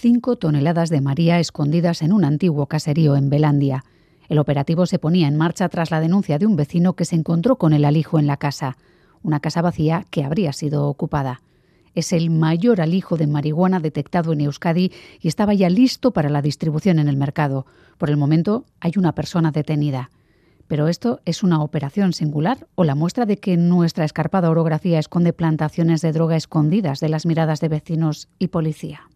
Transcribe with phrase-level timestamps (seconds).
[0.00, 3.84] cinco toneladas de María escondidas en un antiguo caserío en Belandia.
[4.30, 7.56] El operativo se ponía en marcha tras la denuncia de un vecino que se encontró
[7.56, 8.78] con el alijo en la casa,
[9.22, 11.42] una casa vacía que habría sido ocupada.
[11.94, 14.90] Es el mayor alijo de marihuana detectado en Euskadi
[15.20, 17.66] y estaba ya listo para la distribución en el mercado.
[17.98, 20.10] Por el momento hay una persona detenida.
[20.66, 25.34] Pero esto es una operación singular o la muestra de que nuestra escarpada orografía esconde
[25.34, 29.09] plantaciones de droga escondidas de las miradas de vecinos y policía.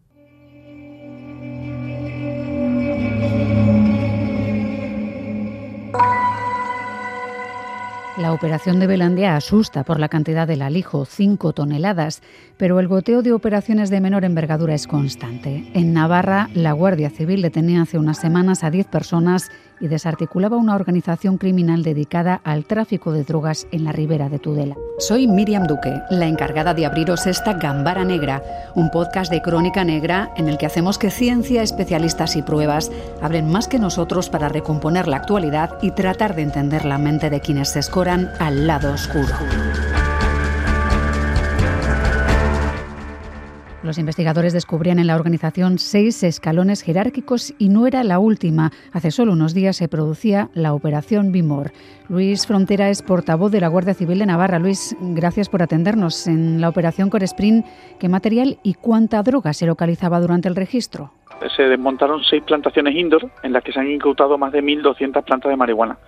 [8.17, 12.21] La operación de Belandia asusta por la cantidad del alijo, 5 toneladas,
[12.55, 15.69] pero el goteo de operaciones de menor envergadura es constante.
[15.73, 20.75] En Navarra, la Guardia Civil detenía hace unas semanas a 10 personas y desarticulaba una
[20.75, 24.75] organización criminal dedicada al tráfico de drogas en la ribera de Tudela.
[24.99, 28.41] Soy Miriam Duque, la encargada de abriros esta Gambara Negra,
[28.75, 33.49] un podcast de crónica negra en el que hacemos que ciencia, especialistas y pruebas hablen
[33.49, 37.69] más que nosotros para recomponer la actualidad y tratar de entender la mente de quienes
[37.69, 39.35] se escoran al lado oscuro.
[43.85, 48.71] Los investigadores descubrían en la organización seis escalones jerárquicos y no era la última.
[48.91, 51.71] Hace solo unos días se producía la Operación Bimor.
[52.09, 54.57] Luis Frontera es portavoz de la Guardia Civil de Navarra.
[54.57, 56.25] Luis, gracias por atendernos.
[56.25, 57.63] En la Operación Coresprin,
[57.99, 61.11] ¿qué material y cuánta droga se localizaba durante el registro?
[61.55, 65.49] Se desmontaron seis plantaciones indoor en las que se han incautado más de 1.200 plantas
[65.51, 65.99] de marihuana.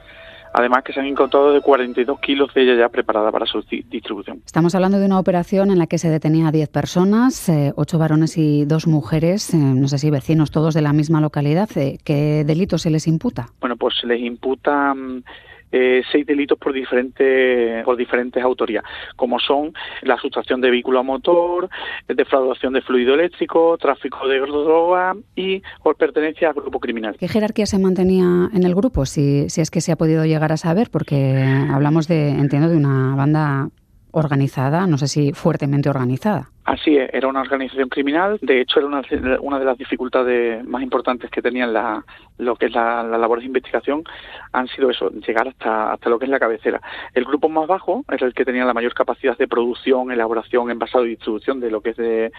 [0.58, 4.42] Además que se han encontrado de 42 kilos de ella ya preparada para su distribución.
[4.44, 8.00] Estamos hablando de una operación en la que se detenía a 10 personas, eh, 8
[8.00, 11.70] varones y 2 mujeres, eh, no sé si vecinos todos de la misma localidad.
[11.76, 13.50] Eh, ¿Qué delitos se les imputa?
[13.62, 14.96] Bueno, pues se les imputa...
[14.96, 15.22] Mm,
[15.72, 18.84] eh, seis delitos por diferentes por diferentes autorías,
[19.16, 21.70] como son la sustracción de vehículo a motor,
[22.08, 27.16] defraudación de fluido eléctrico, tráfico de droga y por pertenencia al grupo criminal.
[27.20, 29.06] ¿Qué jerarquía se mantenía en el grupo?
[29.06, 32.78] Si, si es que se ha podido llegar a saber, porque hablamos de, entiendo, de
[32.78, 33.70] una banda
[34.12, 36.50] organizada, no sé si fuertemente organizada.
[36.66, 38.40] Así es, era una organización criminal.
[38.42, 39.02] De hecho, era una,
[39.42, 42.04] una de las dificultades más importantes que tenían la,
[42.38, 44.04] lo que es la, la labor de investigación.
[44.52, 46.82] Han sido eso, llegar hasta, hasta lo que es la cabecera.
[47.14, 51.06] El grupo más bajo era el que tenía la mayor capacidad de producción, elaboración, envasado
[51.06, 52.32] y distribución de lo que es de,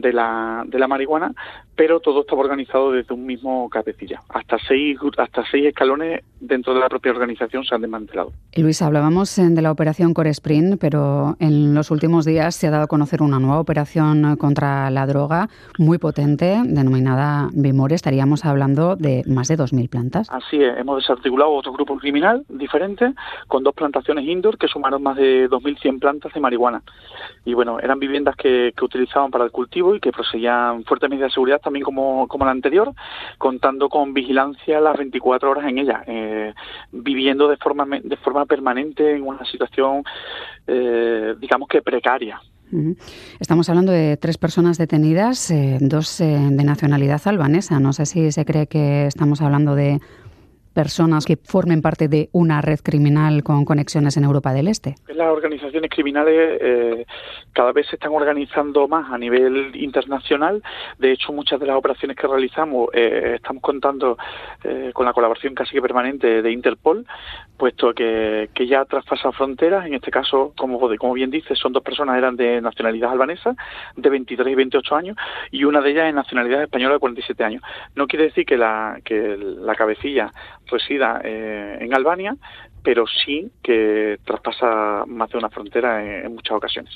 [0.00, 1.32] de la, de la marihuana,
[1.74, 4.22] pero todo estaba organizado desde un mismo cabecilla.
[4.28, 8.32] Hasta seis, hasta seis escalones dentro de la propia organización se han desmantelado.
[8.56, 12.84] Luis, hablábamos de la operación Core Sprint, pero en los últimos días se ha dado
[12.84, 15.48] a conocer una nueva operación contra la droga
[15.78, 17.94] muy potente, denominada Bimore.
[17.94, 20.28] Estaríamos hablando de más de 2.000 plantas.
[20.30, 23.12] Así es, hemos desarticulado otro grupo criminal diferente
[23.48, 26.82] con dos plantaciones indoor que sumaron más de 2.100 plantas de marihuana.
[27.44, 31.30] Y bueno, eran viviendas que, que utilizaban para el cultivo y que proseguían fuertes medidas
[31.30, 32.92] de seguridad también como, como la anterior,
[33.38, 36.54] contando con vigilancia las 24 horas en ella, eh,
[36.92, 40.04] viviendo de forma, de forma permanente en una situación,
[40.66, 42.40] eh, digamos que precaria.
[43.38, 47.78] Estamos hablando de tres personas detenidas, eh, dos de nacionalidad albanesa.
[47.78, 50.00] No sé si se cree que estamos hablando de
[50.76, 54.94] personas que formen parte de una red criminal con conexiones en Europa del Este?
[55.08, 57.06] Las organizaciones criminales eh,
[57.54, 60.62] cada vez se están organizando más a nivel internacional.
[60.98, 64.18] De hecho, muchas de las operaciones que realizamos eh, estamos contando
[64.64, 67.06] eh, con la colaboración casi que permanente de Interpol,
[67.56, 69.86] puesto que, que ya traspasa fronteras.
[69.86, 73.56] En este caso, como, como bien dices, son dos personas, eran de nacionalidad albanesa,
[73.96, 75.16] de 23 y 28 años,
[75.50, 77.62] y una de ellas de nacionalidad española de 47 años.
[77.94, 80.30] No quiere decir que la, que la cabecilla
[80.66, 82.36] resida eh, en Albania,
[82.86, 86.94] pero sí que traspasa más de una frontera en, en, muchas ocasiones.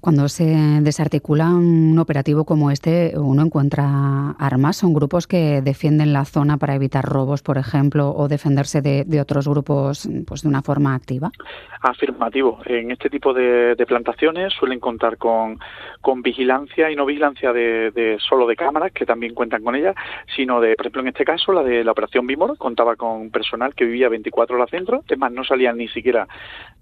[0.00, 0.44] Cuando se
[0.82, 6.76] desarticula un operativo como este, uno encuentra armas, son grupos que defienden la zona para
[6.76, 11.32] evitar robos, por ejemplo, o defenderse de, de otros grupos pues, de una forma activa.
[11.80, 12.60] Afirmativo.
[12.66, 15.58] En este tipo de, de plantaciones suelen contar con,
[16.00, 19.92] con, vigilancia y no vigilancia de, de, solo de cámaras, que también cuentan con ella,
[20.36, 23.74] sino de, por ejemplo, en este caso, la de la operación Bimor, contaba con personal
[23.74, 26.26] que vivía 24 horas dentro, es más, no salían ni siquiera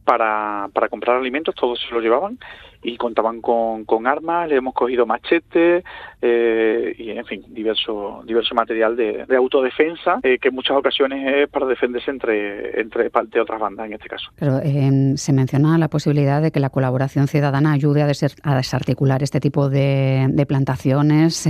[0.04, 2.38] para, para comprar alimentos, todos se lo llevaban
[2.82, 5.84] y contaban con, con armas, le hemos cogido machetes
[6.22, 11.42] eh, y, en fin, diverso, diverso material de, de autodefensa eh, que en muchas ocasiones
[11.42, 14.30] es para defenderse entre, entre de otras bandas en este caso.
[14.38, 19.22] Pero eh, se menciona la posibilidad de que la colaboración ciudadana ayude a, a desarticular
[19.22, 21.46] este tipo de, de plantaciones.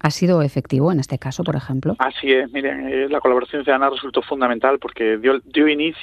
[0.00, 1.96] ha sido efectivo en este caso, por ejemplo?
[1.98, 5.99] Así es, miren, eh, la colaboración ciudadana resultó fundamental porque dio, dio, inicio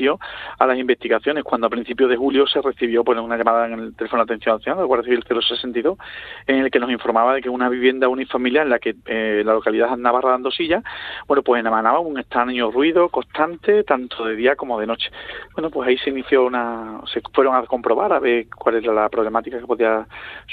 [0.60, 3.96] a las investigaciones cuando a principios de julio se recibió pues, una llamada en el
[3.96, 5.98] teléfono de atención ciudadano del Guardia Civil 062
[6.46, 9.54] en el que nos informaba de que una vivienda unifamiliar en la que eh, la
[9.54, 10.82] localidad Navarra dando silla,
[11.28, 15.10] bueno, pues emanaba un extraño ruido constante tanto de día como de noche.
[15.54, 19.10] Bueno, pues ahí se inició una, se fueron a comprobar a ver cuál era la
[19.10, 20.08] problemática que podía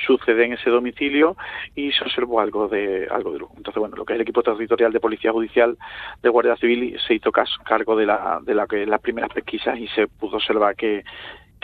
[0.07, 1.37] suceder en ese domicilio
[1.75, 3.51] y se observó algo de algo de luz.
[3.57, 5.77] Entonces, bueno, lo que es el equipo territorial de Policía Judicial
[6.23, 9.89] de Guardia Civil se hizo cargo de la de la que las primeras pesquisas y
[9.89, 11.05] se pudo observar que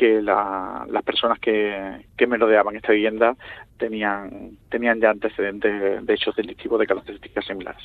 [0.00, 3.36] que las personas que, que merodeaban esta vivienda
[3.76, 7.82] tenían, tenían ya antecedentes de hechos delictivos de características similares.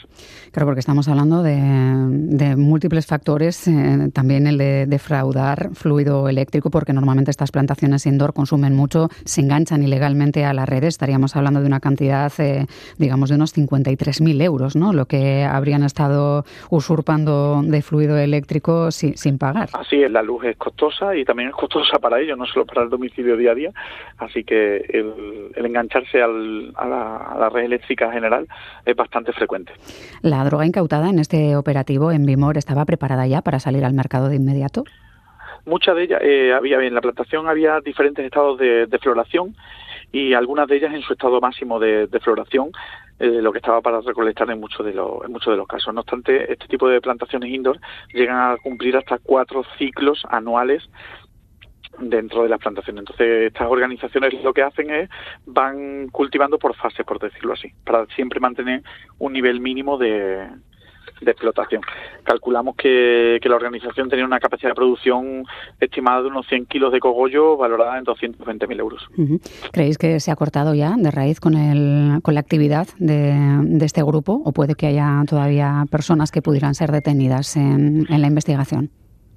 [0.52, 6.70] Claro, porque estamos hablando de, de múltiples factores, eh, también el de defraudar fluido eléctrico,
[6.70, 11.60] porque normalmente estas plantaciones indoor consumen mucho, se enganchan ilegalmente a las redes, estaríamos hablando
[11.60, 12.66] de una cantidad, eh,
[12.98, 14.94] digamos, de unos 53.000 euros, ¿no?
[14.94, 19.68] Lo que habrían estado usurpando de fluido eléctrico sin, sin pagar.
[19.74, 22.84] Así es, la luz es costosa y también es costosa para ellos, no solo para
[22.84, 23.72] el domicilio día a día,
[24.20, 28.48] así que el, engancharse al, a, la, a, la, red eléctrica general
[28.86, 29.74] es bastante frecuente.
[30.22, 34.30] ¿La droga incautada en este operativo en Vimor estaba preparada ya para salir al mercado
[34.30, 34.84] de inmediato?
[35.66, 39.56] Muchas de ellas, eh, había en la plantación había diferentes estados de, de, floración
[40.12, 42.70] y algunas de ellas en su estado máximo de, de floración,
[43.18, 45.92] eh, lo que estaba para recolectar en muchos de los en muchos de los casos.
[45.94, 47.80] No obstante, este tipo de plantaciones indoor
[48.14, 50.84] llegan a cumplir hasta cuatro ciclos anuales
[52.00, 53.02] dentro de las plantaciones.
[53.02, 55.10] Entonces, estas organizaciones lo que hacen es
[55.46, 58.84] van cultivando por fases, por decirlo así, para siempre mantener
[59.20, 60.48] un nivel mínimo de,
[61.22, 61.82] de explotación.
[62.24, 65.44] Calculamos que, que, la organización tenía una capacidad de producción
[65.80, 69.08] estimada de unos 100 kilos de cogollo valorada en 220.000 euros.
[69.72, 73.34] ¿Creéis que se ha cortado ya de raíz con, el, con la actividad de,
[73.64, 78.22] de, este grupo o puede que haya todavía personas que pudieran ser detenidas en, en
[78.22, 78.90] la investigación?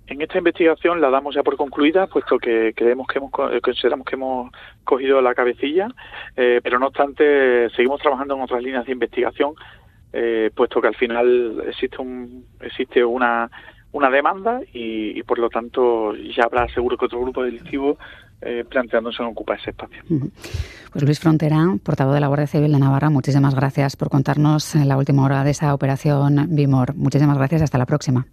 [0.09, 3.31] En esta investigación la damos ya por concluida, puesto que creemos que hemos
[3.63, 4.51] consideramos que hemos
[4.83, 5.89] cogido la cabecilla,
[6.35, 9.53] eh, pero no obstante seguimos trabajando en otras líneas de investigación,
[10.15, 13.51] eh, puesto que al final existe un existe una
[13.93, 17.99] una demanda y, por lo tanto ya habrá seguro que otro grupo delictivo
[18.41, 20.03] eh, planteándose en ocupar ese espacio.
[20.93, 24.97] Pues Luis Frontera, portavoz de la Guardia Civil de Navarra, muchísimas gracias por contarnos la
[24.97, 26.95] última hora de esa operación Bimor.
[26.95, 28.27] Muchísimas gracias, hasta la próxima.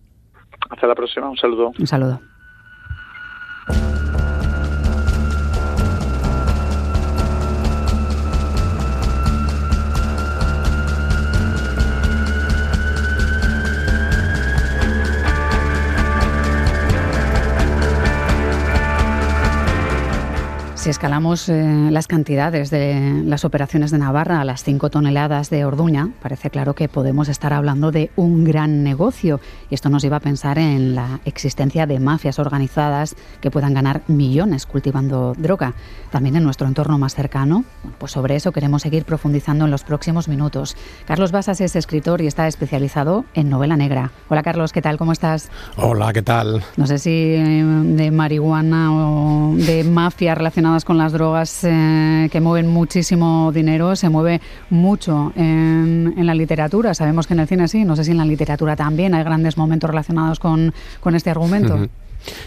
[0.69, 1.71] Hasta la próxima, un saludo.
[1.77, 2.21] Un saludo.
[20.85, 25.65] Si escalamos eh, las cantidades de las operaciones de Navarra a las 5 toneladas de
[25.65, 29.39] orduña, parece claro que podemos estar hablando de un gran negocio.
[29.71, 34.03] Y esto nos lleva a pensar en la existencia de mafias organizadas que puedan ganar
[34.05, 35.73] millones cultivando droga.
[36.11, 37.65] También en nuestro entorno más cercano,
[37.97, 40.77] pues sobre eso queremos seguir profundizando en los próximos minutos.
[41.07, 44.11] Carlos Basas es escritor y está especializado en novela negra.
[44.29, 44.99] Hola Carlos, ¿qué tal?
[44.99, 45.49] ¿Cómo estás?
[45.77, 46.63] Hola, ¿qué tal?
[46.77, 50.35] No sé si de marihuana o de mafia
[50.85, 54.39] con las drogas eh, que mueven muchísimo dinero, se mueve
[54.69, 56.93] mucho en, la literatura.
[56.93, 59.57] Sabemos que en el cine sí, no sé si en la literatura también hay grandes
[59.57, 61.89] momentos relacionados con, con este argumento.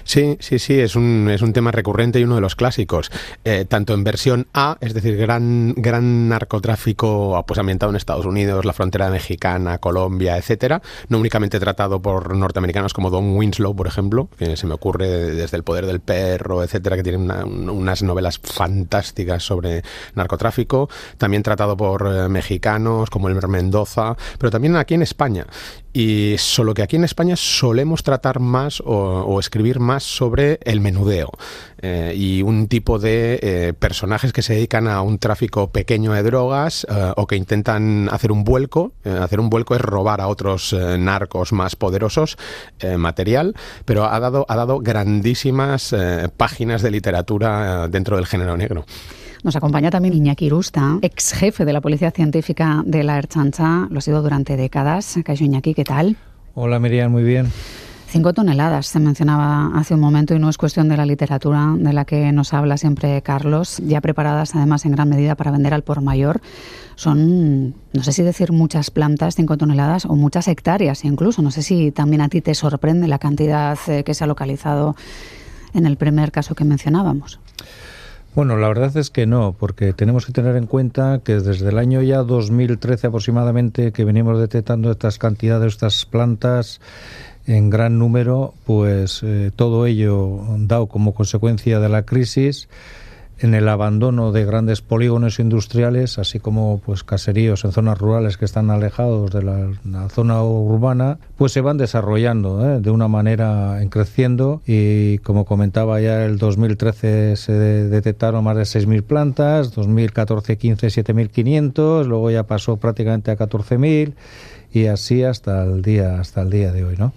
[0.05, 3.11] Sí, sí, sí, es un, es un tema recurrente y uno de los clásicos.
[3.45, 8.65] Eh, tanto en versión A, es decir, gran, gran narcotráfico pues, ambientado en Estados Unidos,
[8.65, 14.29] la frontera mexicana, Colombia, etcétera, no únicamente tratado por norteamericanos como Don Winslow, por ejemplo,
[14.39, 18.39] que se me ocurre desde El poder del perro, etcétera, que tiene una, unas novelas
[18.39, 19.83] fantásticas sobre
[20.15, 25.47] narcotráfico, también tratado por eh, mexicanos como Elmer Mendoza, pero también aquí en España.
[25.93, 30.81] Y solo que aquí en España solemos tratar más o, o escribir más sobre el
[30.81, 31.31] menudeo
[31.81, 36.23] eh, y un tipo de eh, personajes que se dedican a un tráfico pequeño de
[36.23, 38.93] drogas eh, o que intentan hacer un vuelco.
[39.05, 42.37] Eh, hacer un vuelco es robar a otros eh, narcos más poderosos
[42.97, 45.95] material, pero ha dado, ha dado grandísimas
[46.37, 48.85] páginas de literatura dentro del género negro.
[49.43, 53.87] Nos acompaña también Iñaki Irusta, ex jefe de la Policía Científica de la Erchancha.
[53.91, 55.19] Lo ha sido durante décadas.
[55.25, 56.17] Cayo Iñaki, ¿qué tal?
[56.55, 57.51] Hola Miriam, muy bien.
[58.11, 61.93] Cinco toneladas se mencionaba hace un momento y no es cuestión de la literatura de
[61.93, 65.83] la que nos habla siempre Carlos, ya preparadas además en gran medida para vender al
[65.83, 66.41] por mayor.
[66.95, 71.43] Son, no sé si decir muchas plantas, cinco toneladas o muchas hectáreas incluso.
[71.43, 74.97] No sé si también a ti te sorprende la cantidad que se ha localizado
[75.75, 77.41] en el primer caso que mencionábamos.
[78.35, 81.77] Bueno, la verdad es que no, porque tenemos que tener en cuenta que desde el
[81.77, 86.81] año ya 2013 aproximadamente que venimos detectando estas cantidades, estas plantas
[87.49, 92.69] en gran número, pues eh, todo ello dado como consecuencia de la crisis
[93.41, 98.45] en el abandono de grandes polígonos industriales, así como pues caseríos en zonas rurales que
[98.45, 102.81] están alejados de la, zona urbana, pues se van desarrollando ¿eh?
[102.81, 108.63] de una manera en creciendo y como comentaba ya el 2013 se detectaron más de
[108.63, 114.15] 6.000 plantas, 2014 15 7.500, luego ya pasó prácticamente a 14.000
[114.73, 117.13] y así hasta el día hasta el día de hoy, ¿no?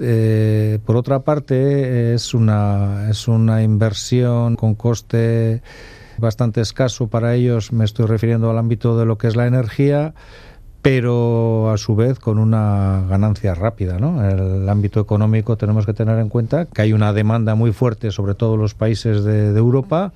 [0.00, 5.62] Eh, por otra parte, es una, es una inversión con coste
[6.18, 10.14] bastante escaso para ellos, me estoy refiriendo al ámbito de lo que es la energía,
[10.82, 13.98] pero a su vez con una ganancia rápida.
[13.98, 14.24] ¿no?
[14.24, 18.10] En el ámbito económico tenemos que tener en cuenta que hay una demanda muy fuerte,
[18.10, 20.12] sobre todo en los países de, de Europa,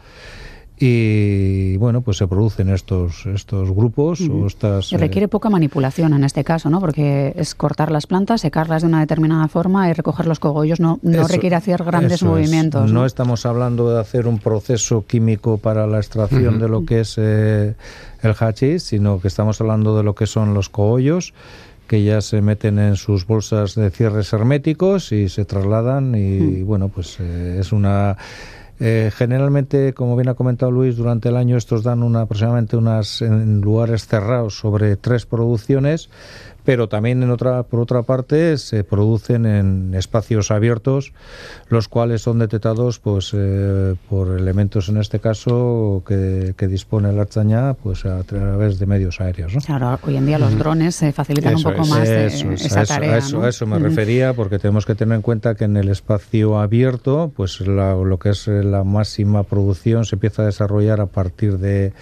[0.76, 6.14] y bueno pues se producen estos estos grupos o estas y requiere eh, poca manipulación
[6.14, 9.93] en este caso no porque es cortar las plantas secarlas de una determinada forma y
[9.93, 10.81] recoger los cogollos.
[10.81, 13.07] No no requiere hacer grandes movimientos ¿no?
[13.07, 17.75] estamos hablando de hacer un proceso químico para la extracción de lo que es eh,
[18.23, 21.35] el hachís sino que estamos hablando de lo que son los cogollos
[21.87, 26.88] que ya se meten en sus bolsas de cierres herméticos y se trasladan y bueno
[26.88, 28.16] pues eh, es una
[28.81, 33.23] eh, generalmente, como bien ha comentado Luis, durante el año estos dan una, aproximadamente unas
[33.23, 36.11] en lugares cerrados sobre tres producciones,
[36.64, 41.12] pero también en otra, por otra parte se producen en espacios abiertos,
[41.68, 47.75] los cuales son detectados pues, eh, por elementos, en este caso, que, dispone la archaña
[47.75, 49.52] pues, a través de medios aéreos.
[49.66, 53.16] Claro, hoy en día los drones se facilitan un poco más esa tarea.
[53.16, 57.30] A eso, me refería, porque tenemos que tener en cuenta que en el espacio abierto,
[57.37, 61.92] pues lo que es la máxima producción se empieza a desarrollar a partir de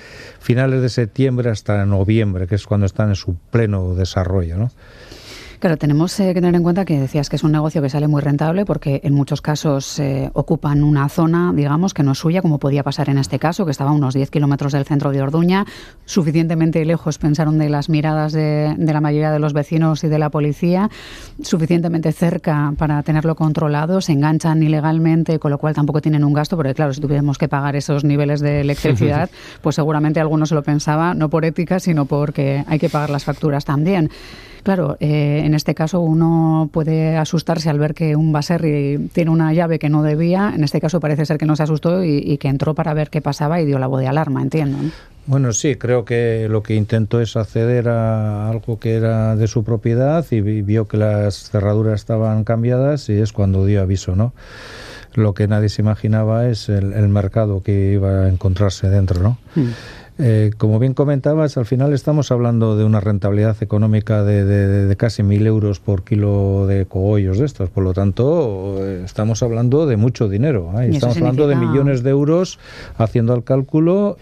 [0.43, 4.59] finales de septiembre hasta noviembre, que es cuando están en su pleno desarrollo.
[4.59, 4.71] ¿no?
[5.63, 8.09] Claro, tenemos eh, que tener en cuenta que decías que es un negocio que sale
[8.09, 12.43] muy rentable porque en muchos casos eh, ocupan una zona, digamos, que no es suya,
[12.43, 15.23] como podía pasar en este caso, que estaba a unos 10 kilómetros del centro de
[15.23, 15.65] Orduña,
[16.05, 20.31] suficientemente lejos, pensaron de las miradas de, la mayoría de los vecinos y de la
[20.31, 20.91] policía,
[21.43, 26.57] suficientemente cerca para tenerlo controlado, se enganchan ilegalmente, con lo cual tampoco tienen un gasto,
[26.57, 29.31] porque claro, si tuviéramos que pagar esos niveles de electricidad,
[29.63, 33.23] pues seguramente algunos se lo pensaba, no por ética, sino porque hay que pagar las
[33.23, 34.11] facturas también.
[34.63, 39.53] Claro, eh, en este caso uno puede asustarse al ver que un baserri tiene una
[39.53, 40.53] llave que no debía.
[40.55, 43.21] En este caso parece ser que no se asustó y, que entró para ver qué
[43.21, 44.79] pasaba y dio la voz de alarma, entiendo.
[45.27, 49.63] Bueno, sí, creo que lo que intentó es acceder a algo que era de su
[49.63, 54.33] propiedad y vio que las cerraduras estaban cambiadas y es cuando dio aviso, ¿no?
[55.15, 59.39] Lo que nadie se imaginaba es el, mercado que iba a encontrarse dentro, ¿no?
[59.55, 59.71] Hmm.
[60.19, 65.47] Eh, como bien comentabas, al final estamos hablando de una rentabilidad económica de, casi mil
[65.47, 67.71] euros por kilo de cogollos de estos.
[67.71, 70.71] Por lo tanto, eh, estamos hablando de mucho dinero.
[70.81, 70.91] ¿eh?
[70.93, 72.59] Estamos hablando de millones de euros
[72.99, 74.19] haciendo el cálculo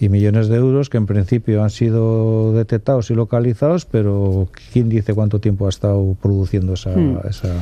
[0.00, 5.14] y millones de euros que en principio han sido detectados y localizados, pero ¿quién dice
[5.14, 6.90] cuánto tiempo ha estado produciendo esa...
[6.90, 7.18] Hmm.
[7.28, 7.52] esa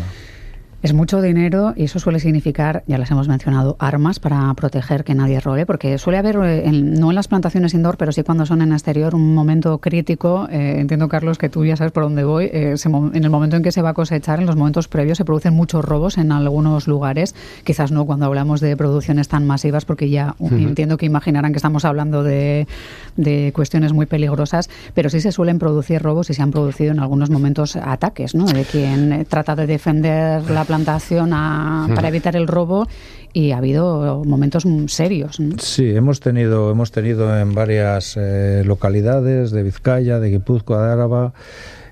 [0.85, 5.14] es mucho dinero y eso suele significar, ya las hemos mencionado, armas para proteger que
[5.14, 8.61] nadie robe, porque suele haber, eh, no en las plantaciones indoor, pero sí cuando son
[8.61, 10.47] en exterior, un momento crítico.
[10.50, 12.50] Eh, entiendo, Carlos, que tú ya sabes por dónde voy.
[12.53, 15.25] Eh, en el momento en que se va a cosechar, en los momentos previos, se
[15.25, 17.35] producen muchos robos en algunos lugares.
[17.64, 21.87] Quizás no cuando hablamos de producciones tan masivas, porque ya entiendo que imaginarán que estamos
[21.87, 22.69] hablando de,
[23.17, 26.99] de, cuestiones muy peligrosas, pero sí se suelen producir robos y se han producido en
[26.99, 28.45] algunos momentos ataques, ¿no?
[28.45, 32.88] De quien trata de defender la plantación plantación para evitar el robo
[33.33, 35.38] y ha habido momentos serios.
[35.59, 41.33] Sí, hemos tenido, hemos tenido en varias eh, localidades de Vizcaya, de Guipúzcoa, de Áraba.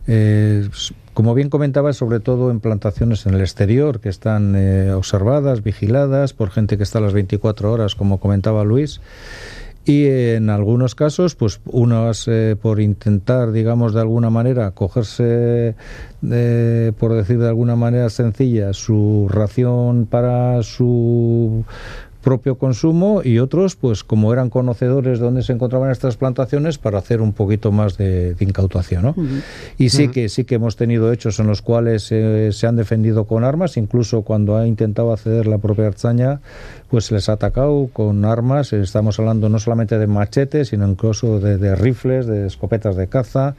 [0.06, 0.68] Eh,
[1.14, 6.32] como bien comentaba, sobre todo en plantaciones en el exterior, que están eh, observadas, vigiladas
[6.32, 9.00] por gente que está a las 24 horas, como comentaba Luis
[9.84, 15.74] y en algunos casos, pues unas eh, por intentar, digamos, de alguna manera cogerse,
[16.30, 21.64] eh, por decir de alguna manera sencilla, su ración para su
[22.22, 26.98] propio consumo y otros, pues como eran conocedores de dónde se encontraban estas plantaciones, para
[26.98, 29.02] hacer un poquito más de, incautación.
[29.02, 29.14] ¿no?
[29.76, 33.24] Y sí que sí que hemos tenido hechos en los cuales eh, se han defendido
[33.24, 36.40] con armas, incluso cuando ha intentado acceder la propia Arzaña,
[36.88, 38.72] pues les ha atacado con armas.
[38.72, 43.56] Estamos hablando no solamente de machetes, sino incluso de, rifles, de escopetas de caza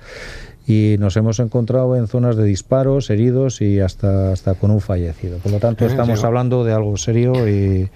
[0.65, 5.37] y nos hemos encontrado en zonas de disparos, heridos y hasta, hasta con un fallecido.
[5.39, 7.89] Por lo tanto, estamos hablando de algo serio y,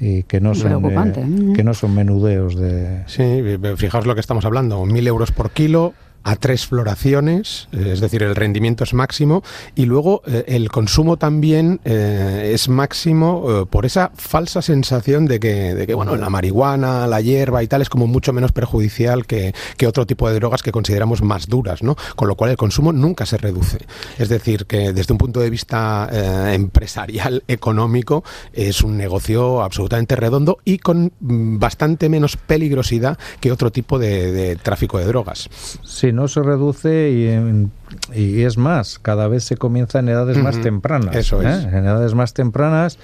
[0.00, 3.42] y que no son eh, que no son menudeos de sí
[3.76, 8.22] fijaos lo que estamos hablando mil euros por kilo a tres floraciones, eh, es decir,
[8.22, 9.42] el rendimiento es máximo
[9.74, 15.74] y luego eh, el consumo también eh, es máximo por esa falsa sensación de que,
[15.74, 19.54] de que, bueno, la marihuana, la hierba y tal es como mucho menos perjudicial que,
[19.76, 21.96] que, otro tipo de drogas que consideramos más duras, ¿no?
[22.16, 23.78] Con lo cual el consumo nunca se reduce.
[24.18, 26.08] Es decir, que desde un punto de vista
[26.52, 33.72] empresarial, económico, es un negocio absolutamente redondo y con mm, bastante menos peligrosidad que otro
[33.72, 35.48] tipo de, de tráfico de drogas.
[35.82, 40.60] Sí, no se reduce y, y, es más, cada vez se comienza en edades más
[40.60, 41.14] tempranas.
[41.16, 41.64] Eso es.
[41.64, 41.68] ¿eh?
[41.68, 42.98] En edades más tempranas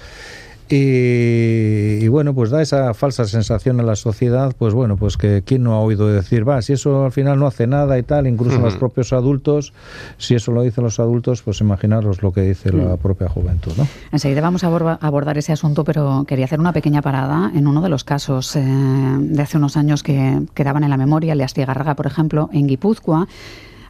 [0.69, 5.63] y, bueno, pues da esa falsa sensación a la sociedad, pues bueno, pues que quién
[5.63, 8.59] no ha oído decir, va, si eso al final no hace nada y tal, incluso
[8.59, 9.73] los propios adultos,
[10.17, 12.97] si eso lo dicen los adultos, pues imaginaros lo que dice la mm.
[12.97, 13.87] propia juventud, ¿no?
[14.11, 17.89] Enseguida vamos a abordar ese asunto, pero quería hacer una pequeña parada en uno de
[17.89, 21.95] los casos eh, de hace unos años que quedaban en la memoria, el de Astigarraga,
[21.95, 23.27] por ejemplo, en Guipúzcoa,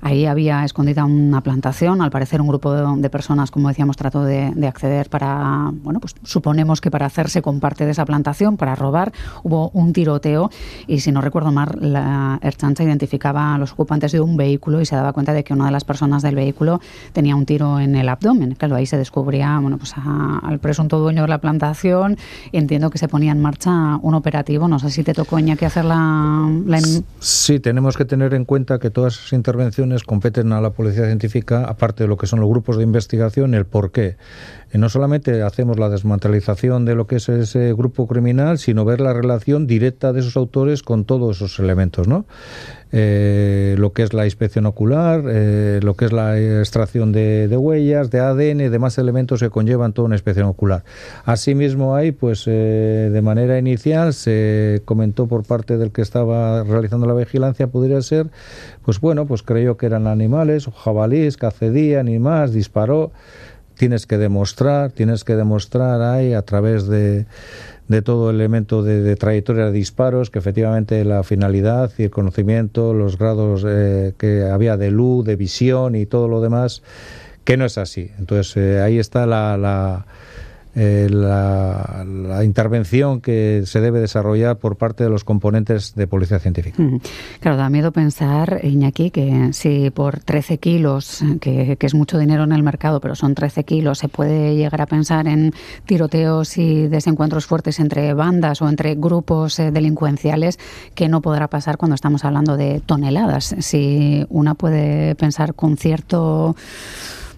[0.01, 4.53] Ahí había escondida una plantación, al parecer un grupo de, personas, como decíamos, trató de,
[4.67, 9.13] acceder para, bueno, pues suponemos que para hacerse con parte de esa plantación, para robar,
[9.43, 10.49] hubo un tiroteo
[10.87, 14.85] y si no recuerdo mal, la Erchancha identificaba a los ocupantes de un vehículo y
[14.85, 16.81] se daba cuenta de que una de las personas del vehículo
[17.13, 18.55] tenía un tiro en el abdomen.
[18.55, 22.17] Claro, ahí se descubría, bueno, pues al presunto dueño de la plantación
[22.51, 24.67] entiendo que se ponía en marcha un operativo.
[24.67, 26.79] No sé si te tocó, que hacer la, la...
[27.19, 31.65] Sí, tenemos que tener en cuenta que todas esas intervenciones competen a la policía científica,
[31.65, 34.17] aparte de lo que son los grupos de investigación, el por qué.
[34.73, 39.13] No solamente hacemos la desmantelización de lo que es ese grupo criminal, sino ver la
[39.13, 42.25] relación directa de esos autores con todos esos elementos, ¿no?
[42.93, 48.09] Eh, lo que es la inspección ocular, eh, lo que es la extracción de, huellas,
[48.11, 50.83] de ADN, demás elementos que conllevan toda una inspección ocular.
[51.25, 57.05] Asimismo, hay, pues, eh, de manera inicial se comentó por parte del que estaba realizando
[57.07, 58.27] la vigilancia, podría ser,
[58.85, 63.11] pues bueno, pues creyó que eran animales, jabalíes, que accedían y más, disparó.
[63.77, 67.25] Tienes que demostrar, tienes que demostrar ahí a través de
[67.87, 73.17] de todo elemento de, trayectoria de disparos, que efectivamente la finalidad y el conocimiento, los
[73.17, 76.83] grados eh, que había de luz, de visión y todo lo demás,
[77.45, 78.11] que no es así.
[78.19, 80.05] Entonces eh, ahí está la
[80.79, 82.05] eh, la,
[82.43, 86.77] intervención que se debe desarrollar por parte de los componentes de policía científica.
[87.39, 92.51] Claro, da miedo pensar, Iñaki, que si por 13 kilos, que, es mucho dinero en
[92.51, 95.51] el mercado, pero son 13 kilos, se puede llegar a pensar en
[95.85, 100.59] tiroteos y desencuentros fuertes entre bandas o entre grupos eh, delincuenciales,
[100.93, 103.55] que no podrá pasar cuando estamos hablando de toneladas.
[103.59, 106.55] Si una puede pensar con cierto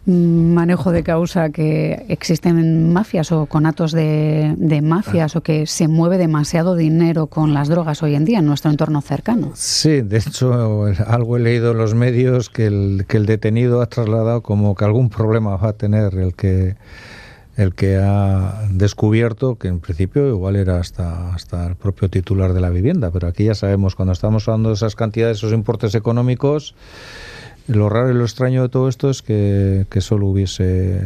[0.10, 6.76] manejo de causa que existen mafias o conatos de, mafias o que se mueve demasiado
[6.76, 9.52] dinero con las drogas hoy en día en nuestro entorno cercano.
[9.56, 13.88] Sí, de hecho, algo he leído en los medios que el, que el detenido ha
[13.88, 16.76] trasladado como que algún problema va a tener el que
[17.60, 22.62] el que ha descubierto que en principio igual era hasta, hasta el propio titular de
[22.62, 26.74] la vivienda, pero aquí ya sabemos, cuando estamos hablando de esas cantidades, esos importes económicos,
[27.70, 31.00] lo raro y lo extraño de todo esto es que, solo hubiese,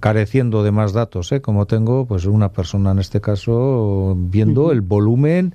[0.00, 1.40] careciendo de más datos, ¿eh?
[1.40, 5.54] como tengo, pues una persona en este caso viendo el volumen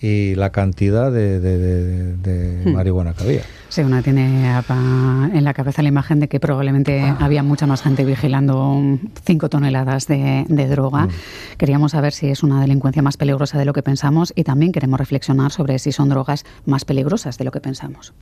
[0.00, 2.70] y la cantidad de, hmm.
[2.70, 3.42] marihuana que había.
[3.68, 7.16] Sí, una tiene en la cabeza la imagen de que probablemente ah.
[7.20, 11.06] había mucha más gente vigilando 5 toneladas de, droga.
[11.06, 11.10] Hmm.
[11.56, 14.98] Queríamos saber si es una delincuencia más peligrosa de lo que pensamos y también queremos
[14.98, 18.14] reflexionar sobre si son drogas más peligrosas de lo que pensamos.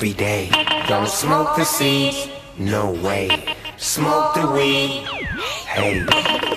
[0.00, 0.48] Every day.
[0.88, 3.28] Don't smoke the seeds, no way.
[3.76, 5.04] Smoke the weed,
[5.66, 6.06] hey,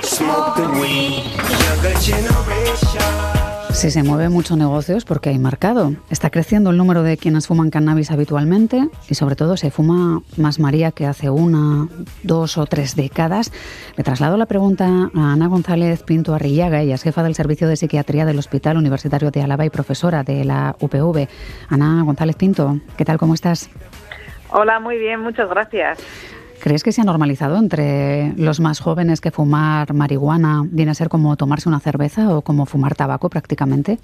[0.01, 1.25] smoke the weed.
[1.65, 3.52] Younger generation.
[3.73, 5.91] Si se mueve mucho negocios porque hay mercado.
[6.09, 10.59] Está creciendo el número de quienes fuman cannabis habitualmente y sobre todo se fuma más
[10.59, 11.88] María que hace una,
[12.21, 13.51] dos o tres décadas.
[13.97, 17.75] Le traslado la pregunta a Ana González Pinto Arrillaga, ella es jefa del Servicio de
[17.75, 21.27] Psiquiatría del Hospital Universitario de Álava y profesora de la UPV.
[21.67, 23.17] Ana González Pinto, ¿qué tal?
[23.17, 23.69] ¿Cómo estás?
[24.49, 25.97] Hola, muy bien, muchas gracias.
[26.63, 31.10] ¿Crees que se ha normalizado entre los más jóvenes que fumar marihuana viene a ser
[31.10, 33.99] como tomarse una cerveza o como fumar tabaco prácticamente?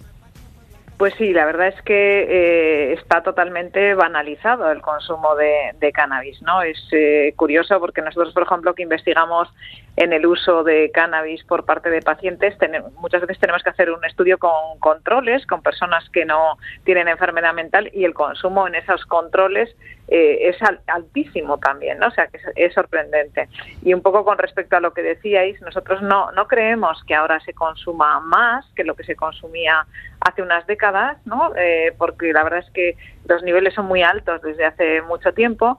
[1.00, 6.62] Pues sí, la verdad es que eh, está totalmente banalizado el consumo de, cannabis, ¿no?
[6.62, 9.48] Es eh, curioso porque nosotros, por ejemplo, que investigamos
[9.96, 12.58] en el uso de cannabis por parte de pacientes,
[13.00, 17.54] muchas veces tenemos que hacer un estudio con controles, con personas que no tienen enfermedad
[17.54, 19.74] mental y el consumo en esos controles
[20.10, 20.58] eh, es
[20.88, 22.08] altísimo también, ¿no?
[22.08, 23.48] O sea, que es, sorprendente.
[23.84, 27.40] Y un poco con respecto a lo que decíais, nosotros no, no creemos que ahora
[27.42, 29.86] se consuma más que lo que se consumía
[30.22, 31.54] hace unas décadas, ¿no?
[31.56, 32.96] Eh, porque la verdad es que
[33.28, 35.78] los niveles son muy altos desde hace mucho tiempo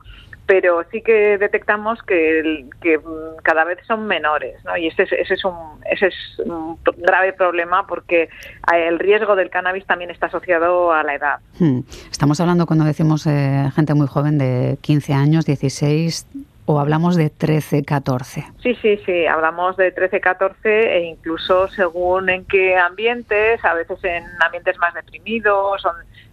[0.50, 2.98] pero sí que detectamos que, que
[3.44, 4.76] cada vez son menores, ¿no?
[4.76, 5.55] Y ese es, ese es, un,
[5.88, 8.29] ese es un grave problema porque
[8.74, 11.38] el riesgo del cannabis también está asociado a la edad.
[11.61, 11.83] Hmm.
[12.11, 16.26] Estamos hablando cuando decimos eh, gente muy joven de 15 años, 16,
[16.70, 18.44] o hablamos de 13, 14?
[18.62, 23.98] Sí, sí, sí, hablamos de 13, 14 e incluso según en qué ambientes, a veces
[24.04, 25.83] en ambientes más deprimidos,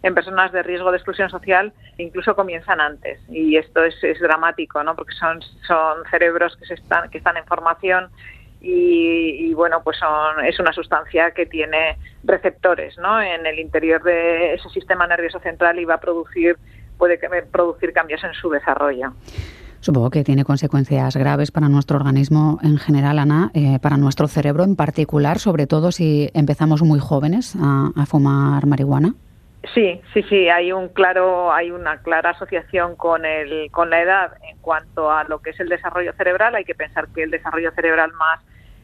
[0.03, 3.19] en personas de riesgo de exclusión social incluso comienzan antes.
[3.29, 5.41] Y esto es, dramático no porque son
[6.11, 8.09] cerebros que se están que están en formación
[8.61, 14.55] y, bueno pues son, es una sustancia que tiene receptores no en el interior de
[14.55, 16.57] ese sistema nervioso central y va a producir
[16.97, 17.19] puede
[17.51, 19.13] producir cambios en su desarrollo
[19.79, 24.63] Supongo que tiene consecuencias graves para nuestro organismo en general, Ana, eh, para nuestro cerebro
[24.63, 29.13] en particular, sobre todo si empezamos muy jóvenes a fumar marihuana.
[29.73, 34.31] Sí, sí, sí, hay un claro, hay una clara asociación con el, con la edad
[34.49, 36.55] en cuanto a lo que es el desarrollo cerebral.
[36.55, 38.39] Hay que pensar que el desarrollo cerebral más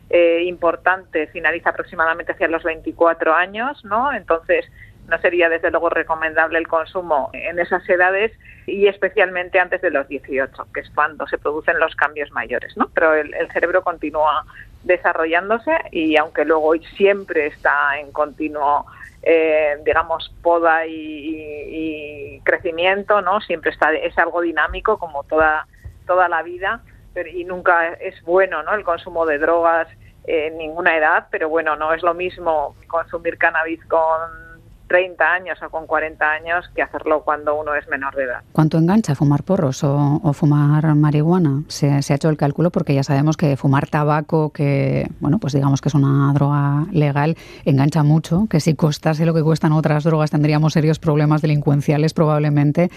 [0.10, 4.12] eh, importante finaliza aproximadamente hacia los 24 años, ¿no?
[4.13, 4.65] Entonces
[5.07, 8.31] no sería desde luego recomendable el consumo en esas edades
[8.65, 12.89] y especialmente antes de los 18, que es cuando se producen los cambios mayores, ¿no?
[12.93, 14.45] Pero el, cerebro continúa
[14.83, 18.85] desarrollándose y aunque luego siempre está en continuo
[19.25, 23.39] eh, digamos, poda y, crecimiento, ¿no?
[23.39, 25.65] Siempre está, es algo dinámico como toda,
[26.05, 26.81] toda la vida
[27.13, 28.73] pero, y nunca es bueno, ¿no?
[28.73, 29.87] El consumo de drogas
[30.25, 34.42] en ninguna edad, pero bueno, no es lo mismo consumir cannabis con
[34.93, 38.43] 30 años o con 40 años que hacerlo cuando uno es menor de edad.
[38.51, 41.63] ¿Cuánto engancha fumar porros o, fumar marihuana?
[41.67, 45.82] Se, ha hecho el cálculo porque ya sabemos que fumar tabaco, que bueno, pues digamos
[45.82, 50.29] que es una droga legal, engancha mucho, que si costase lo que cuestan otras drogas
[50.29, 52.91] tendríamos serios problemas delincuenciales probablemente.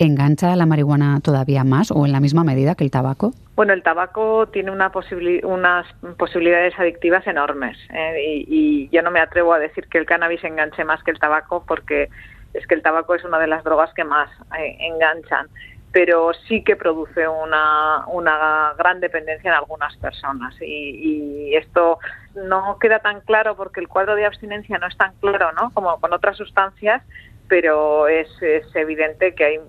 [0.00, 3.32] ¿Engancha la marihuana todavía más o en la misma medida que el tabaco?
[3.56, 4.92] Bueno, el tabaco tiene una
[5.42, 8.44] unas posibilidades adictivas enormes ¿eh?
[8.46, 11.64] y, yo no me atrevo a decir que el cannabis enganche más que el tabaco
[11.66, 12.08] porque
[12.54, 15.48] es que el tabaco es una de las drogas que más eh, enganchan,
[15.90, 21.98] pero sí que produce una, una gran dependencia en algunas personas y, y, esto
[22.36, 25.70] no queda tan claro porque el cuadro de abstinencia no es tan claro ¿no?
[25.74, 27.02] como con otras sustancias,
[27.48, 28.28] pero es
[28.74, 29.60] evidente que hay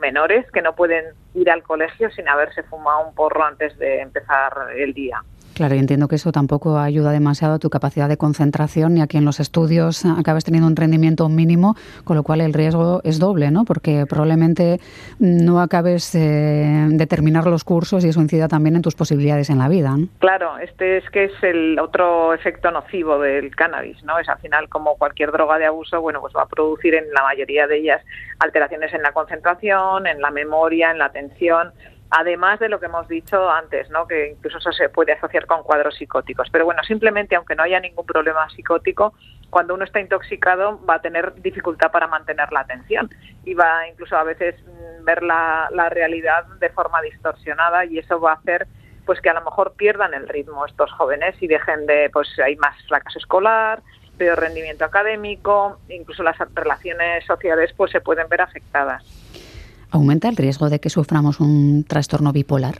[0.00, 4.52] menores que no pueden ir al colegio sin haberse fumado un porro antes de empezar
[4.76, 5.22] el día.
[5.58, 9.08] Claro, y entiendo que eso tampoco ayuda demasiado a tu capacidad de concentración ni a
[9.08, 13.18] que en los estudios acabes teniendo un rendimiento mínimo, con lo cual el riesgo es
[13.18, 13.64] doble, ¿no?
[13.64, 14.78] Porque probablemente
[15.18, 19.58] no acabes eh, de terminar los cursos y eso incida también en tus posibilidades en
[19.58, 19.96] la vida.
[20.20, 24.16] Claro, este es que es el otro efecto nocivo del cannabis, ¿no?
[24.20, 27.24] Es al final como cualquier droga de abuso, bueno, pues va a producir en la
[27.24, 28.00] mayoría de ellas
[28.38, 31.72] alteraciones en la concentración, en la memoria, en la atención
[32.10, 34.06] además de lo que hemos dicho antes, ¿no?
[34.06, 36.48] que incluso eso se puede asociar con cuadros psicóticos.
[36.50, 39.14] Pero bueno, simplemente aunque no haya ningún problema psicótico,
[39.50, 43.10] cuando uno está intoxicado va a tener dificultad para mantener la atención
[43.44, 48.20] y va incluso a veces mm, ver la, la realidad de forma distorsionada y eso
[48.20, 48.66] va a hacer
[49.04, 52.56] pues que a lo mejor pierdan el ritmo estos jóvenes y dejen de, pues hay
[52.56, 53.80] más fracaso escolar,
[54.18, 59.02] peor rendimiento académico, incluso las relaciones sociales pues se pueden ver afectadas.
[59.90, 62.76] ¿Aumenta el riesgo de que suframos un trastorno bipolar?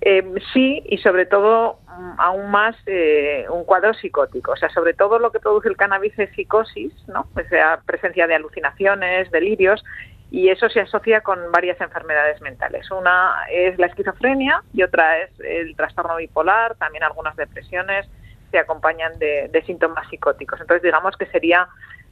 [0.00, 4.52] Eh, sí, y sobre todo mm, aún más eh, un cuadro psicótico.
[4.52, 7.26] O sea, sobre todo lo que produce el cannabis es psicosis, ¿no?
[7.34, 9.84] O sea, presencia de alucinaciones, delirios,
[10.30, 12.90] y eso se asocia con varias enfermedades mentales.
[12.90, 18.06] Una es la esquizofrenia y otra es el trastorno bipolar, también algunas depresiones
[18.50, 20.60] se acompañan de, de síntomas psicóticos.
[20.60, 21.68] Entonces, digamos que sería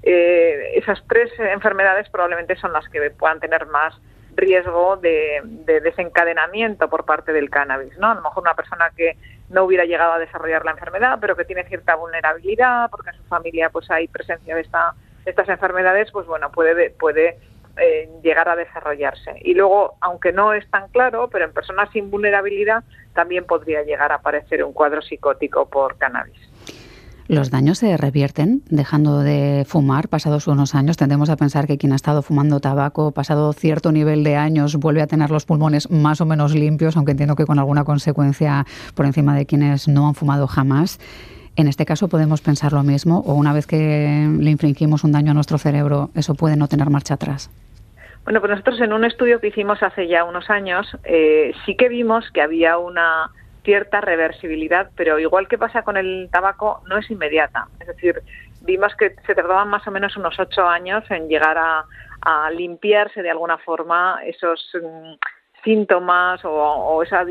[0.06, 3.94] eh, esas tres enfermedades probablemente son las que puedan tener más
[4.36, 5.40] riesgo de,
[5.82, 8.10] desencadenamiento por parte del cannabis, ¿no?
[8.10, 9.16] A lo mejor una persona que
[9.48, 13.22] no hubiera llegado a desarrollar la enfermedad, pero que tiene cierta vulnerabilidad, porque en su
[13.24, 14.92] familia pues hay presencia de, esta,
[15.24, 17.38] estas enfermedades, pues bueno, puede, puede
[17.78, 19.36] eh, llegar a desarrollarse.
[19.40, 24.12] Y luego, aunque no es tan claro, pero en personas sin vulnerabilidad también podría llegar
[24.12, 26.38] a aparecer un cuadro psicótico por cannabis.
[27.26, 30.98] ¿Los daños se revierten dejando de fumar pasados unos años?
[30.98, 35.00] Tendemos a pensar que quien ha estado fumando tabaco pasado cierto nivel de años vuelve
[35.00, 39.06] a tener los pulmones más o menos limpios, aunque entiendo que con alguna consecuencia por
[39.06, 41.00] encima de quienes no han fumado jamás.
[41.56, 45.30] En este caso podemos pensar lo mismo o una vez que le infringimos un daño
[45.30, 47.50] a nuestro cerebro, eso puede no tener marcha atrás.
[48.24, 51.88] Bueno, pues nosotros en un estudio que hicimos hace ya unos años eh, sí que
[51.88, 53.30] vimos que había una
[53.64, 57.66] cierta reversibilidad, pero igual que pasa con el tabaco, no es inmediata.
[57.80, 58.22] Es decir,
[58.60, 61.84] vimos que se tardaban más o menos unos ocho años en llegar a,
[62.52, 65.12] limpiarse de alguna forma esos mm,
[65.62, 67.22] síntomas o, esa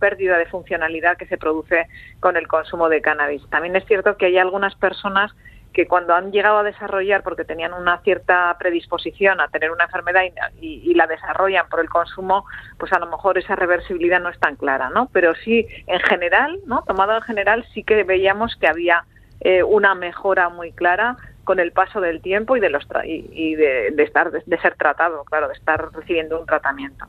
[0.00, 1.86] pérdida de funcionalidad que se produce
[2.18, 3.48] con el consumo de cannabis.
[3.50, 5.30] También es cierto que hay algunas personas
[5.74, 10.22] que cuando han llegado a desarrollar, porque tenían una cierta predisposición a tener una enfermedad
[10.60, 12.46] y, la desarrollan por el consumo,
[12.78, 15.08] pues a lo mejor esa reversibilidad no es tan clara, ¿no?
[15.12, 16.82] Pero sí, en general, ¿no?
[16.86, 19.04] Tomado en general, sí que veíamos que había
[19.40, 23.88] eh, una mejora muy clara con el paso del tiempo y de los y, de,
[23.98, 27.06] estar de ser tratado, claro, de estar recibiendo un tratamiento.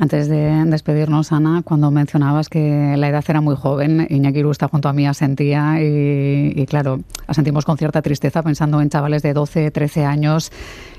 [0.00, 4.88] Antes de despedirnos, Ana, cuando mencionabas que la edad era muy joven, Iñaki está junto
[4.88, 10.06] a mí asentía y, claro, asentimos con cierta tristeza pensando en chavales de 12, 13
[10.06, 10.52] años.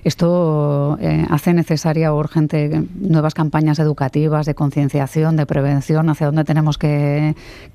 [0.03, 6.43] Esto eh, hace necesaria o urgente nuevas campañas educativas de concienciación, de prevención, hacia dónde
[6.43, 7.33] tenemos que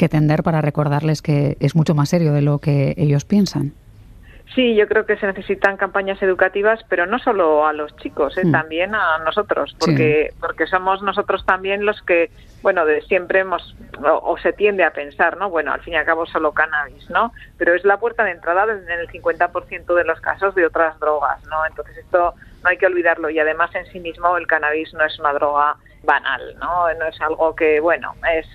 [0.09, 3.73] tender para recordarles que es mucho más serio de lo que ellos piensan.
[4.55, 8.45] Sí, yo creo que se necesitan campañas educativas, pero no solo a los chicos, ¿eh?
[8.45, 8.53] mm.
[8.53, 12.31] también a nosotros, porque porque somos nosotros también los que,
[12.63, 15.51] bueno, de siempre hemos o, se tiende a pensar, ¿no?
[15.51, 17.33] Bueno, al fin y al cabo solo cannabis, ¿no?
[17.59, 21.43] Pero es la puerta de entrada en el 50% de los casos de otras drogas,
[21.47, 21.67] ¿no?
[21.67, 25.19] Entonces esto no hay que olvidarlo y además en sí mismo el cannabis no es
[25.19, 26.93] una droga banal, ¿no?
[26.95, 28.47] No es algo que, bueno, es,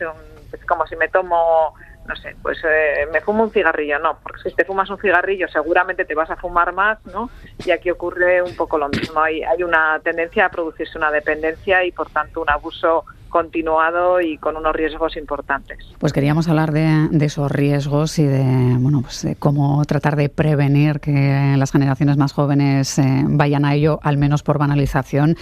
[0.53, 1.75] es como si me tomo
[2.11, 5.47] no sé, pues eh, me fumo un cigarrillo, no, porque si te fumas un cigarrillo
[5.47, 7.29] seguramente te vas a fumar más, ¿no?
[7.65, 11.85] Y aquí ocurre un poco lo mismo, hay, hay una tendencia a producirse una dependencia
[11.85, 15.77] y por tanto un abuso continuado y con unos riesgos importantes.
[15.99, 21.55] Pues queríamos hablar de, esos riesgos y de, bueno, pues cómo tratar de prevenir que
[21.57, 25.37] las generaciones más jóvenes eh, vayan a ello, al menos por banalización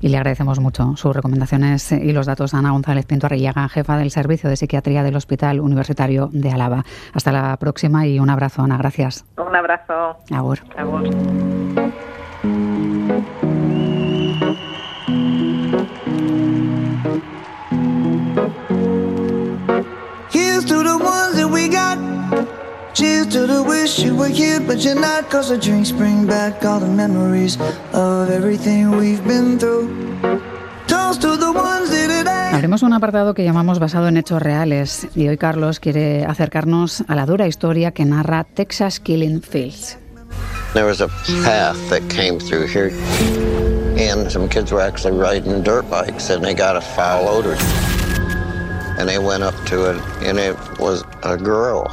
[0.00, 3.96] y le agradecemos mucho sus recomendaciones y los datos a Ana González Pinto Arrillaga, jefa
[3.96, 6.84] del Servicio de Psiquiatría del Hospital Universitario de Álava.
[7.12, 8.76] Hasta la próxima y un abrazo, Ana.
[8.78, 9.24] Gracias.
[9.36, 10.16] Un abrazo.
[10.30, 10.58] Agur.
[10.76, 11.08] Agur.
[23.32, 25.28] To the wish you were here, but you're not.
[25.28, 27.58] Cause the drinks bring back all the memories
[27.92, 29.88] of everything we've been through.
[30.86, 32.08] Toast to the ones that
[32.54, 37.14] Haremos un apartado que llamamos basado en hechos reales y hoy Carlos quiere acercarnos a
[37.14, 39.98] la dura historia que narra Texas Killing Fields.
[40.72, 41.08] There was a
[41.44, 42.90] path that came through here
[43.98, 47.56] and some kids were actually riding dirt bikes and they got a foul odor.
[48.98, 51.88] And they went up to it and it was a girl.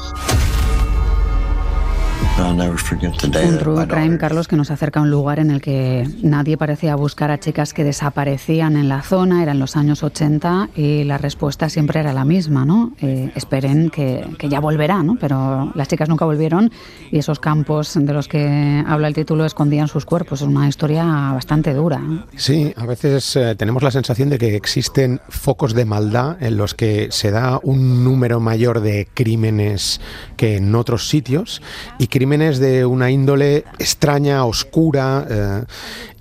[3.47, 6.95] Un true crime, Carlos, que nos acerca a un lugar en el que nadie parecía
[6.95, 11.69] buscar a chicas que desaparecían en la zona, eran los años 80 y la respuesta
[11.69, 12.91] siempre era la misma, ¿no?
[13.01, 15.17] Eh, esperen que, ya volverá, ¿no?
[15.19, 16.71] Pero las chicas nunca volvieron
[17.11, 20.41] y esos campos de los que habla el título escondían sus cuerpos.
[20.41, 22.01] Es una historia bastante dura.
[22.35, 26.73] Sí, a veces eh, tenemos la sensación de que existen focos de maldad en los
[26.73, 30.01] que se da un número mayor de crímenes
[30.35, 31.61] que en otros sitios
[31.97, 35.27] y crímenes crímenes de una índole extraña, oscura.
[35.29, 35.63] Eh,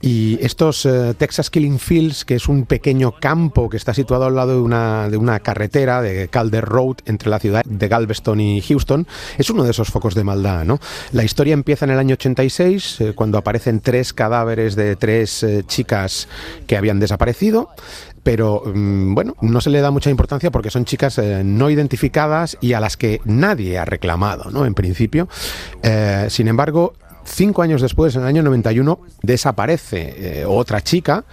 [0.03, 4.35] y estos eh, Texas Killing Fields, que es un pequeño campo que está situado al
[4.35, 8.61] lado de una, de una carretera de Calder Road entre la ciudad de Galveston y
[8.61, 9.07] Houston,
[9.39, 10.67] es uno de esos focos de maldad.
[10.67, 10.79] ¿no?
[11.13, 16.29] La historia empieza en el año 86, eh, cuando aparecen tres cadáveres de tres chicas
[16.67, 17.71] que habían desaparecido
[18.25, 22.57] pero mm, bueno, no se le da mucha importancia porque son chicas eh, no identificadas
[22.61, 24.67] y a las que nadie ha reclamado, ¿no?
[24.67, 25.29] En principio.
[25.83, 31.25] Eh, sin embargo, Cinco años después, en el año 91, desaparece eh, otra chica,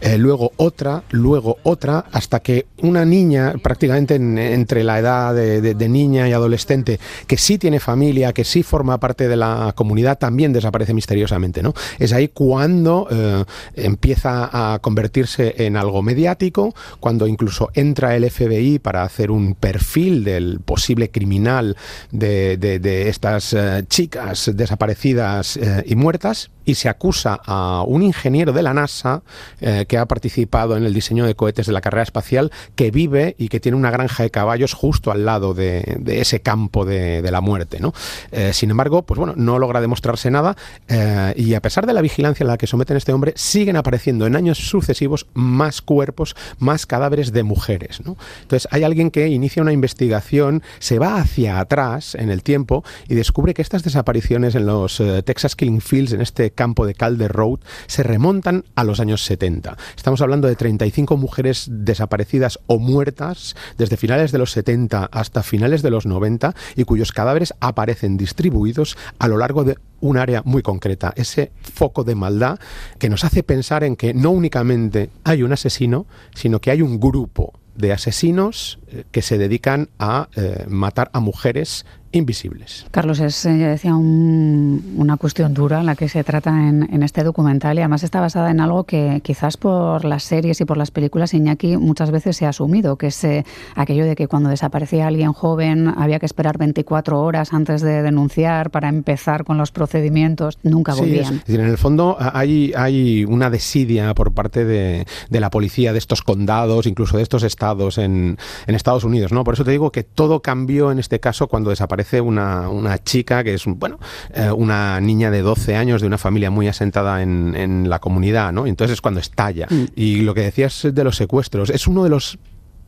[0.00, 6.28] eh, luego otra, luego otra, hasta que una niña, prácticamente entre la edad de, niña
[6.28, 10.92] y adolescente, que sí tiene familia, que sí forma parte de la comunidad, también desaparece
[10.92, 11.62] misteriosamente.
[11.62, 11.72] ¿no?
[11.98, 18.78] Es ahí cuando eh, empieza a convertirse en algo mediático, cuando incluso entra el FBI
[18.80, 21.76] para hacer un perfil del posible criminal
[22.10, 23.56] de estas
[23.88, 29.22] chicas desaparecidas eh, y muertas y se acusa a un ingeniero de la NASA
[29.62, 33.34] eh, que ha participado en el diseño de cohetes de la carrera espacial, que vive
[33.38, 37.40] y que tiene una granja de caballos justo al lado de, ese campo de, la
[37.40, 37.80] muerte.
[37.80, 37.94] ¿no?
[38.32, 40.56] Eh, sin embargo, pues bueno, no logra demostrarse nada
[40.88, 44.26] eh, y a pesar de la vigilancia a la que someten este hombre, siguen apareciendo
[44.26, 48.02] en años sucesivos más cuerpos, más cadáveres de mujeres.
[48.04, 48.18] ¿no?
[48.42, 53.14] Entonces hay alguien que inicia una investigación, se va hacia atrás en el tiempo y
[53.14, 57.60] descubre que estas desapariciones en los Texas Killing Fields, en este campo de Calder Road,
[57.86, 59.76] se remontan a los años 70.
[59.96, 65.82] Estamos hablando de 35 mujeres desaparecidas o muertas desde finales de los 70 hasta finales
[65.82, 70.62] de los 90 y cuyos cadáveres aparecen distribuidos a lo largo de un área muy
[70.62, 72.58] concreta, ese foco de maldad
[72.98, 76.98] que nos hace pensar en que no únicamente hay un asesino, sino que hay un
[76.98, 82.86] grupo de asesinos eh, que se dedican a eh, matar a mujeres invisibles.
[82.90, 87.80] Carlos, es eh, decía una cuestión dura la que se trata en, este documental y
[87.80, 91.76] además está basada en algo que quizás por las series y por las películas Iñaki
[91.76, 93.44] muchas veces se ha asumido, que es eh,
[93.74, 98.70] aquello de que cuando desaparecía alguien joven había que esperar 24 horas antes de denunciar
[98.70, 100.58] para empezar con los procedimientos.
[100.62, 101.34] Nunca volvían.
[101.34, 105.98] es, decir, en el fondo hay, hay una desidia por parte de, la policía de
[105.98, 109.32] estos condados, incluso de estos estados en, Estados Unidos.
[109.32, 109.42] ¿no?
[109.42, 113.02] Por eso te digo que todo cambió en este caso cuando desapareció aparece una, una
[113.02, 113.98] chica que es, bueno,
[114.32, 118.52] eh, una niña de 12 años de una familia muy asentada en, en la comunidad,
[118.52, 118.66] ¿no?
[118.66, 119.66] Entonces es cuando estalla.
[119.68, 119.84] Mm.
[119.96, 122.38] Y lo que decías de los secuestros, es uno de los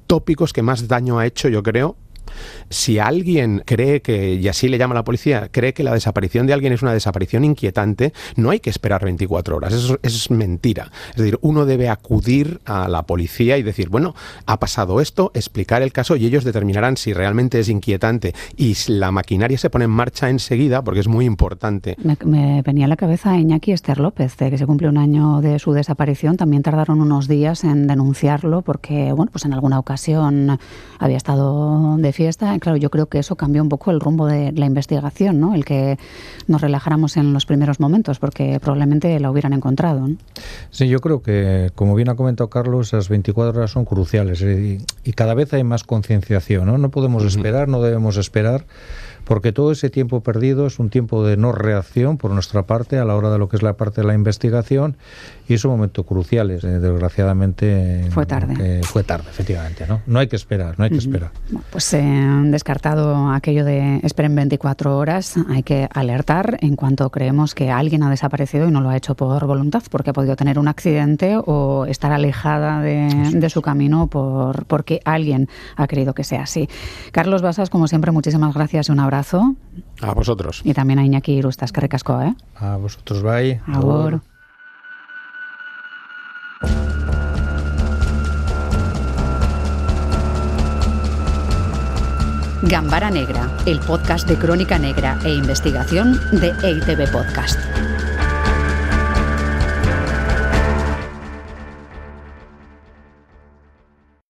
[0.06, 1.96] tópicos que más daño ha hecho, yo creo,
[2.68, 6.52] si alguien cree que, y así le llama la policía, cree que la desaparición de
[6.52, 9.72] alguien es una desaparición inquietante, no hay que esperar 24 horas.
[9.72, 10.90] Eso, es mentira.
[11.10, 14.14] Es decir, uno debe acudir a la policía y decir, bueno,
[14.46, 19.10] ha pasado esto, explicar el caso y ellos determinarán si realmente es inquietante y la
[19.10, 21.96] maquinaria se pone en marcha enseguida, porque es muy importante.
[22.24, 25.58] Me, venía a la cabeza Iñaki Esther López, de que se cumple un año de
[25.58, 26.36] su desaparición.
[26.36, 30.58] También tardaron unos días en denunciarlo porque, bueno, pues en alguna ocasión
[30.98, 32.59] había estado de fiesta.
[32.59, 35.54] Claro, yo creo que eso cambió un poco el rumbo de la investigación, ¿no?
[35.54, 35.98] El que
[36.48, 40.06] nos relajáramos en los primeros momentos, porque probablemente la hubieran encontrado.
[40.70, 44.85] Sí, yo creo que, como bien ha comentado Carlos, esas 24 horas son cruciales y,
[45.14, 46.76] cada vez hay más concienciación, ¿no?
[46.76, 48.66] No podemos esperar, no debemos esperar
[49.24, 53.04] porque todo ese tiempo perdido es un tiempo de no reacción por nuestra parte a
[53.04, 54.96] la hora de lo que es la parte de la investigación
[55.48, 56.62] y son momentos cruciales.
[56.64, 58.54] Eh, desgraciadamente fue tarde.
[58.61, 59.87] Eh, fue tarde, efectivamente.
[59.88, 60.00] ¿no?
[60.06, 61.30] no hay que esperar, no hay que esperar.
[61.70, 65.35] Pues se han descartado aquello de esperen 24 horas.
[65.48, 69.14] Hay que alertar en cuanto creemos que alguien ha desaparecido y no lo ha hecho
[69.14, 74.06] por voluntad, porque ha podido tener un accidente o estar alejada de, de su camino
[74.06, 76.68] por, porque alguien ha querido que sea así.
[77.12, 79.56] Carlos Basas, como siempre, muchísimas gracias y un abrazo
[80.00, 80.62] a vosotros.
[80.64, 82.34] Y también a Iñaki Irustas, que recasco, ¿eh?
[82.56, 83.60] A vosotros, bye.
[83.66, 84.20] Agur.
[92.62, 97.58] Gambara Negra, el podcast de crónica negra e investigación de EITV Podcast.